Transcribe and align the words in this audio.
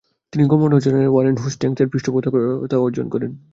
তিনি 0.33 0.43
governor 0.47 0.83
general 0.85 1.09
Warren 1.11 1.35
হোস্টংস্-এর 1.37 1.91
পৃষ্ঠপোষকতা 1.91 2.77
অর্জন 2.77 3.05
করেন। 3.09 3.31